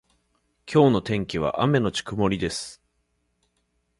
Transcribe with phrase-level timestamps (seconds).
[0.65, 2.81] 今日の天気は雨のち曇りです。